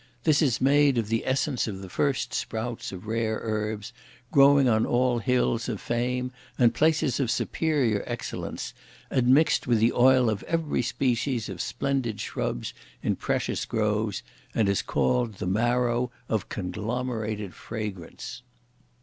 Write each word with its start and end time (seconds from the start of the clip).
This 0.23 0.41
is 0.41 0.59
made 0.59 0.97
of 0.97 1.09
the 1.09 1.27
essence 1.27 1.67
of 1.67 1.83
the 1.83 1.87
first 1.87 2.33
sprouts 2.33 2.91
of 2.91 3.05
rare 3.05 3.39
herbs, 3.43 3.93
growing 4.31 4.67
on 4.67 4.83
all 4.83 5.19
hills 5.19 5.69
of 5.69 5.79
fame 5.79 6.31
and 6.57 6.73
places 6.73 7.19
of 7.19 7.29
superior 7.29 8.03
excellence, 8.07 8.73
admixed 9.11 9.67
with 9.67 9.77
the 9.77 9.93
oil 9.93 10.27
of 10.27 10.41
every 10.47 10.81
species 10.81 11.49
of 11.49 11.61
splendid 11.61 12.19
shrubs 12.19 12.73
in 13.03 13.15
precious 13.15 13.63
groves, 13.63 14.23
and 14.55 14.67
is 14.67 14.81
called 14.81 15.35
the 15.35 15.45
marrow 15.45 16.09
of 16.27 16.49
Conglomerated 16.49 17.53
Fragrance." 17.53 18.41